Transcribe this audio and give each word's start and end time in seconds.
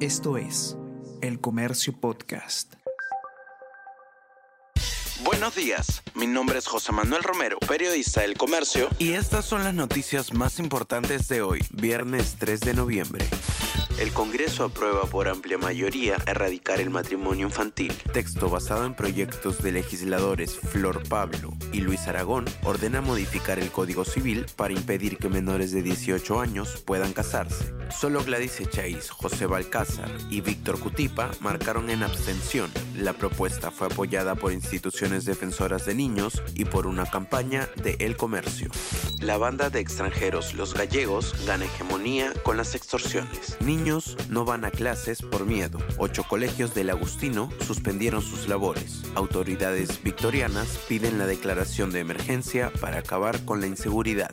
Esto 0.00 0.36
es 0.36 0.76
El 1.22 1.40
Comercio 1.40 1.98
Podcast. 1.98 2.74
Buenos 5.24 5.54
días, 5.54 6.02
mi 6.14 6.26
nombre 6.26 6.58
es 6.58 6.66
José 6.66 6.92
Manuel 6.92 7.22
Romero, 7.22 7.58
periodista 7.60 8.20
del 8.20 8.36
Comercio, 8.36 8.90
y 8.98 9.12
estas 9.12 9.46
son 9.46 9.64
las 9.64 9.72
noticias 9.72 10.34
más 10.34 10.58
importantes 10.58 11.28
de 11.28 11.40
hoy, 11.40 11.64
viernes 11.72 12.36
3 12.38 12.60
de 12.60 12.74
noviembre. 12.74 13.24
El 13.98 14.12
Congreso 14.12 14.64
aprueba 14.64 15.06
por 15.06 15.28
amplia 15.28 15.56
mayoría 15.56 16.16
erradicar 16.26 16.80
el 16.80 16.90
matrimonio 16.90 17.46
infantil. 17.46 17.94
Texto 18.12 18.50
basado 18.50 18.84
en 18.84 18.94
proyectos 18.94 19.62
de 19.62 19.72
legisladores 19.72 20.54
Flor 20.54 21.08
Pablo 21.08 21.54
y 21.72 21.80
Luis 21.80 22.06
Aragón 22.06 22.44
ordena 22.62 23.00
modificar 23.00 23.58
el 23.58 23.70
Código 23.70 24.04
Civil 24.04 24.44
para 24.56 24.74
impedir 24.74 25.16
que 25.16 25.30
menores 25.30 25.72
de 25.72 25.82
18 25.82 26.38
años 26.38 26.82
puedan 26.84 27.14
casarse. 27.14 27.72
Solo 27.90 28.22
Gladys 28.24 28.60
Echaíz, 28.60 29.10
José 29.10 29.46
Balcázar 29.46 30.10
y 30.30 30.40
Víctor 30.40 30.78
Cutipa 30.78 31.30
marcaron 31.40 31.90
en 31.90 32.02
abstención. 32.02 32.70
La 32.94 33.12
propuesta 33.12 33.70
fue 33.70 33.86
apoyada 33.86 34.34
por 34.34 34.52
instituciones 34.52 35.24
defensoras 35.24 35.86
de 35.86 35.94
niños 35.94 36.42
y 36.54 36.64
por 36.64 36.86
una 36.86 37.06
campaña 37.06 37.68
de 37.82 37.96
El 38.00 38.16
Comercio. 38.16 38.70
La 39.20 39.38
banda 39.38 39.70
de 39.70 39.80
extranjeros 39.80 40.54
Los 40.54 40.74
Gallegos 40.74 41.46
gana 41.46 41.64
hegemonía 41.64 42.32
con 42.42 42.56
las 42.56 42.74
extorsiones. 42.74 43.56
Niños 43.60 44.16
no 44.28 44.44
van 44.44 44.64
a 44.64 44.70
clases 44.70 45.22
por 45.22 45.46
miedo. 45.46 45.78
Ocho 45.96 46.24
colegios 46.24 46.74
del 46.74 46.90
Agustino 46.90 47.50
suspendieron 47.66 48.20
sus 48.22 48.48
labores. 48.48 49.02
Autoridades 49.14 50.02
victorianas 50.02 50.78
piden 50.88 51.18
la 51.18 51.26
declaración 51.26 51.92
de 51.92 52.00
emergencia 52.00 52.70
para 52.80 52.98
acabar 52.98 53.44
con 53.44 53.60
la 53.60 53.66
inseguridad. 53.66 54.30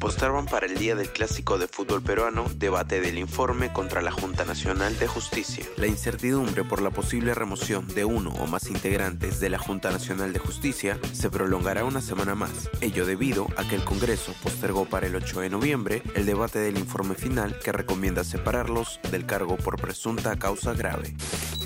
Posterban 0.00 0.46
para 0.46 0.64
el 0.64 0.78
día 0.78 0.94
del 0.94 1.10
clásico 1.10 1.58
de 1.58 1.68
fútbol 1.68 2.00
peruano 2.00 2.46
debate 2.56 3.02
del 3.02 3.18
informe 3.18 3.70
contra 3.70 4.00
la 4.00 4.10
Junta 4.10 4.46
Nacional 4.46 4.98
de 4.98 5.06
Justicia. 5.06 5.66
La 5.76 5.86
incertidumbre 5.86 6.64
por 6.64 6.80
la 6.80 6.88
posible 6.88 7.34
remoción 7.34 7.86
de 7.86 8.06
uno 8.06 8.30
o 8.30 8.46
más 8.46 8.70
integrantes 8.70 9.40
de 9.40 9.50
la 9.50 9.58
Junta 9.58 9.90
Nacional 9.90 10.32
de 10.32 10.38
Justicia 10.38 10.98
se 11.12 11.28
prolongará 11.28 11.84
una 11.84 12.00
semana 12.00 12.34
más, 12.34 12.70
ello 12.80 13.04
debido 13.04 13.46
a 13.58 13.68
que 13.68 13.74
el 13.74 13.84
Congreso 13.84 14.32
postergó 14.42 14.86
para 14.86 15.06
el 15.06 15.16
8 15.16 15.40
de 15.40 15.50
noviembre 15.50 16.02
el 16.14 16.24
debate 16.24 16.60
del 16.60 16.78
informe 16.78 17.14
final 17.14 17.58
que 17.58 17.70
recomienda 17.70 18.24
separarlos 18.24 19.00
del 19.10 19.26
cargo 19.26 19.58
por 19.58 19.78
presunta 19.78 20.34
causa 20.38 20.72
grave. 20.72 21.14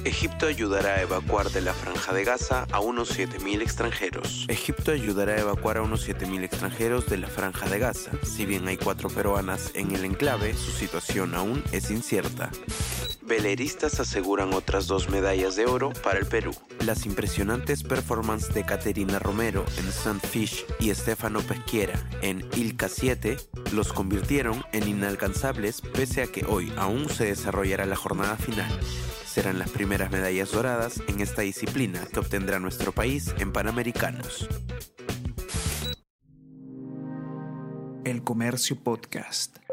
Egipto 0.05 0.47
ayudará 0.47 0.97
a 0.97 1.03
evacuar 1.03 1.51
de 1.51 1.63
la 1.63 1.73
franja 1.73 2.13
de 2.13 2.25
Gaza 2.25 2.67
a 2.73 2.81
unos 2.81 3.19
7.000 3.19 3.63
extranjeros. 3.63 4.45
Egipto 4.49 4.93
ayudará 4.93 5.33
a 5.33 5.41
evacuar 5.41 5.79
a 5.79 5.83
unos 5.83 6.07
7.000 6.07 6.45
extranjeros 6.45 7.07
de 7.07 7.17
la 7.17 7.29
franja 7.29 7.67
de 7.71 7.79
Gaza. 7.79 8.11
Si 8.23 8.45
bien 8.45 8.69
hay 8.69 8.77
cuatro 8.77 9.09
peruanas 9.09 9.71
en 9.75 9.95
el 9.95 10.05
enclave, 10.05 10.53
su 10.53 10.73
situación 10.73 11.35
aún 11.35 11.65
es 11.73 11.91
incierta. 11.91 12.51
Veleristas 13.23 13.99
aseguran 13.99 14.53
otras 14.53 14.87
dos 14.89 15.09
medallas 15.09 15.57
de 15.57 15.65
oro 15.65 15.91
para 16.03 16.19
el 16.19 16.27
Perú. 16.27 16.55
Las 16.81 17.07
impresionantes 17.07 17.83
performances 17.83 18.53
de 18.53 18.67
Caterina 18.67 19.19
Romero 19.19 19.65
en 19.79 19.91
Sunfish 19.91 20.67
y 20.79 20.91
Estefano 20.91 21.41
Pesquiera 21.41 21.95
en 22.21 22.47
Ilka 22.55 22.91
7 22.91 23.39
los 23.73 23.95
convirtieron 23.95 24.63
en 24.73 24.87
inalcanzables 24.87 25.81
pese 25.81 26.23
a 26.23 26.27
que 26.27 26.45
hoy 26.45 26.71
aún 26.77 27.09
se 27.09 27.25
desarrollará 27.25 27.87
la 27.87 27.97
jornada 27.97 28.37
final 28.37 28.71
serán 29.35 29.59
las 29.59 29.71
primeras 29.71 30.13
medallas 30.13 30.53
doradas 30.53 31.03
en 31.09 31.21
esta 31.21 31.43
disciplina 31.43 32.07
que 32.13 32.21
obtendrá 32.21 32.61
nuestro 32.61 32.93
país 32.93 33.35
en 33.41 33.53
Panamericanos. 33.53 34.49
El 38.05 38.23
Comercio 38.23 38.77
Podcast. 38.77 39.64